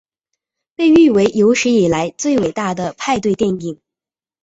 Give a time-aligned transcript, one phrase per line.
[0.73, 3.79] 被誉为有史以来最伟大的派对电影。